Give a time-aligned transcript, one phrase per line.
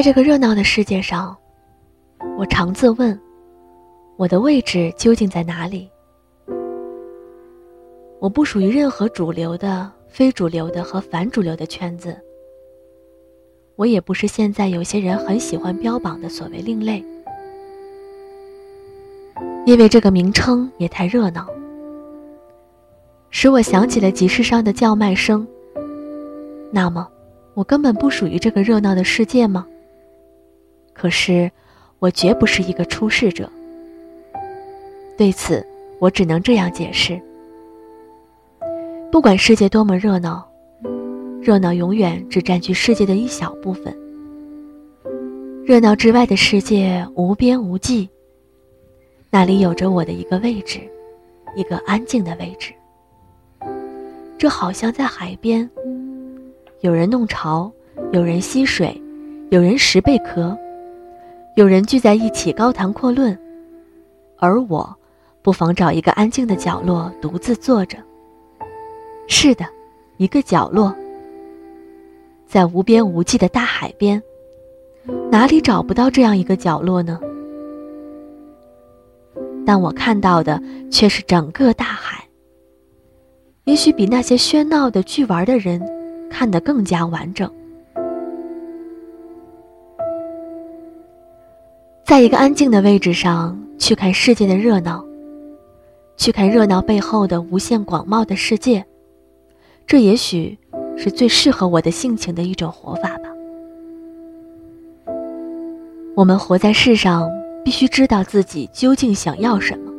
[0.00, 1.36] 在这个热闹的世界上，
[2.38, 3.20] 我常自问：
[4.16, 5.90] 我的位置究竟在哪里？
[8.18, 12.18] 我不属于任何主流的、非主流的和反主流的圈子。
[13.76, 17.04] 我也不是现在有些人很喜欢标榜的所谓另类，
[19.66, 21.46] 因为这个名称也太热闹，
[23.28, 25.46] 使我想起了集市上的叫卖声。
[26.72, 27.06] 那么，
[27.52, 29.66] 我根本不属于这个热闹的世界吗？
[31.00, 31.50] 可是，
[31.98, 33.48] 我绝不是一个出世者。
[35.16, 35.66] 对此，
[35.98, 37.18] 我只能这样解释。
[39.10, 40.46] 不管世界多么热闹，
[41.40, 43.96] 热闹永远只占据世界的一小部分。
[45.64, 48.06] 热闹之外的世界无边无际，
[49.30, 50.80] 那里有着我的一个位置，
[51.56, 52.74] 一个安静的位置。
[54.36, 55.66] 这好像在海边，
[56.80, 57.72] 有人弄潮，
[58.12, 59.02] 有人吸水，
[59.48, 60.54] 有人拾贝壳，
[61.56, 63.36] 有人聚在一起高谈阔论，
[64.38, 64.96] 而我，
[65.42, 67.98] 不妨找一个安静的角落独自坐着。
[69.26, 69.66] 是的，
[70.16, 70.94] 一个角落，
[72.46, 74.22] 在无边无际的大海边，
[75.30, 77.20] 哪里找不到这样一个角落呢？
[79.66, 82.24] 但我看到的却是整个大海。
[83.64, 85.80] 也许比那些喧闹的去玩的人
[86.30, 87.52] 看得更加完整。
[92.10, 95.06] 在一个安静的位置上去看世界的热闹，
[96.16, 98.84] 去看热闹背后的无限广袤的世界。
[99.86, 100.58] 这也许
[100.98, 103.30] 是最适合我的性情的一种活法吧。
[106.16, 107.30] 我们活在世上，
[107.64, 109.92] 必须知道自己究竟想要什么。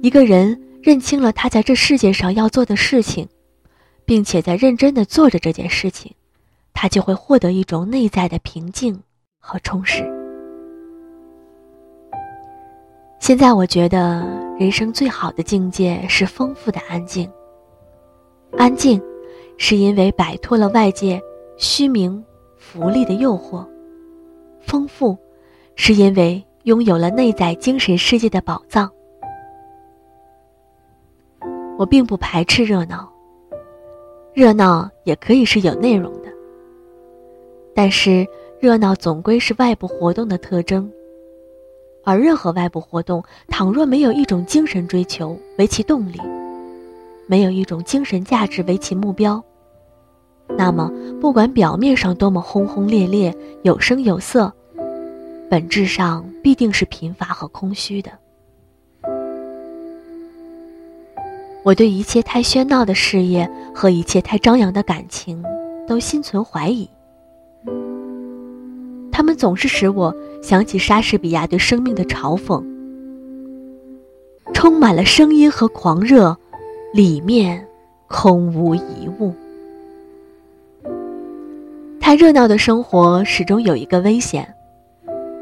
[0.00, 3.28] 一个人认清了他在这世界上要做的事情，
[4.06, 6.14] 并且在认真的做着这件事情，
[6.72, 9.02] 他就会获得一种内在的平静
[9.38, 10.10] 和充实。
[13.18, 14.22] 现在我觉得，
[14.58, 17.30] 人生最好的境界是丰富的安静。
[18.56, 19.02] 安静，
[19.56, 21.20] 是因为摆脱了外界
[21.56, 22.22] 虚名、
[22.58, 23.66] 浮利的诱惑；
[24.60, 25.16] 丰富，
[25.74, 28.90] 是因为拥有了内在精神世界的宝藏。
[31.78, 33.10] 我并不排斥热闹，
[34.34, 36.28] 热闹也可以是有内容的。
[37.74, 38.26] 但是，
[38.60, 40.88] 热闹总归是外部活动的特征，
[42.04, 46.20] 而任何外部活动，倘若没有一种精神追求为其动力，
[47.26, 49.42] 没有一种精神价值为其目标，
[50.56, 54.52] 那么不管表面上多么轰轰烈烈、有声有色，
[55.50, 58.10] 本质上必定是贫乏和空虚的。
[61.62, 65.42] 我对一切太喧闹的事业和一切太张扬的感情，
[65.88, 66.86] 都心存怀疑。
[69.34, 72.64] 总是使我想起莎士比亚对生命的嘲讽，
[74.52, 76.36] 充满了声音和狂热。
[76.94, 77.66] 里面
[78.06, 79.34] 空无一物。
[82.00, 84.54] 太热闹的生活始终有一个危险，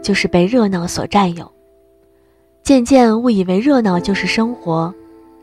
[0.00, 1.50] 就是被热闹所占有。
[2.62, 4.94] 渐渐误以为热闹就是生活，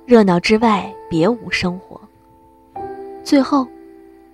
[0.06, 2.00] 热闹之外别无生活。
[3.22, 3.68] 最后，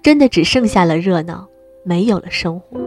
[0.04, 1.48] 真的只剩下了热闹，
[1.84, 2.80] 没有了生活。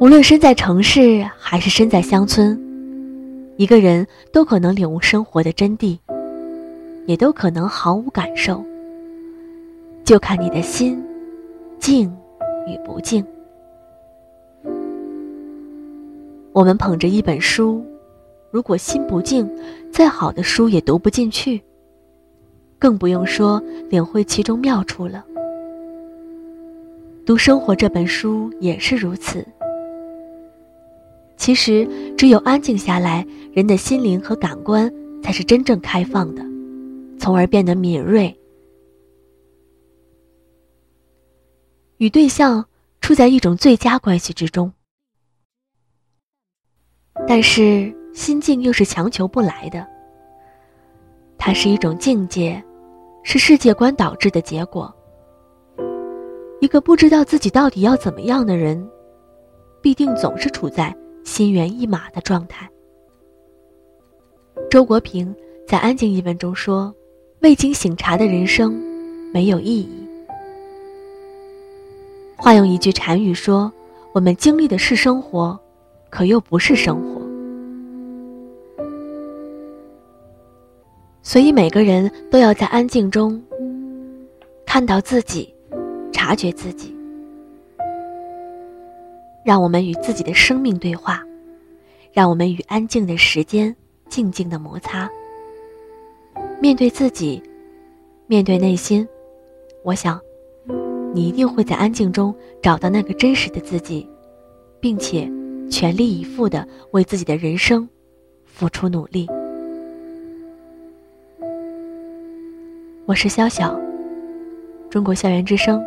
[0.00, 2.58] 无论身在城市还是身在乡村，
[3.56, 5.98] 一个人都可能领悟生活的真谛。
[7.06, 8.62] 也都可能毫无感受，
[10.04, 11.02] 就看你的心
[11.78, 12.14] 静
[12.66, 13.24] 与不静。
[16.52, 17.82] 我们捧着一本书，
[18.50, 19.50] 如果心不静，
[19.90, 21.62] 再好的书也读不进去，
[22.78, 23.58] 更不用说
[23.88, 25.24] 领会其中妙处了。
[27.24, 29.42] 读《生活》这本书也是如此。
[31.38, 34.92] 其实，只有安静下来，人的心灵和感官
[35.22, 36.44] 才是真正开放的。
[37.18, 38.38] 从而变得敏锐，
[41.96, 42.64] 与对象
[43.00, 44.72] 处在一种最佳关系之中。
[47.26, 49.84] 但是心境又是强求不来的，
[51.36, 52.62] 它是一种境界，
[53.24, 54.94] 是世界观导致的结果。
[56.60, 58.88] 一个不知道自己到底要怎么样的人，
[59.82, 60.96] 必定总是处在
[61.28, 62.68] 心猿意马的状态。
[64.70, 65.34] 周国平
[65.66, 66.94] 在《安静》一文中说。
[67.40, 68.72] 未经醒察的人生，
[69.32, 69.88] 没有意义。
[72.36, 73.72] 化用一句禅语说
[74.12, 75.56] ：“我们经历的是生活，
[76.10, 77.22] 可又不是生活。”
[81.22, 83.40] 所以每个人都要在安静中
[84.66, 85.54] 看到自己，
[86.12, 86.92] 察觉自己。
[89.48, 91.24] 让我们与自己的生命对话，
[92.12, 93.74] 让我们与安静的时间
[94.06, 95.08] 静静的摩擦。
[96.60, 97.42] 面对自己，
[98.26, 99.08] 面对内心，
[99.82, 100.20] 我想，
[101.14, 104.06] 你一定会在安静中找到那个真实的自己，
[104.80, 105.26] 并且
[105.70, 107.88] 全力以赴的为自己的人生
[108.44, 109.26] 付出努力。
[113.06, 113.74] 我是潇潇，
[114.90, 115.82] 中国校园之声，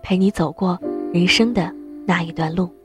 [0.00, 0.78] 陪你走过
[1.12, 1.74] 人生的
[2.06, 2.75] 那一段路。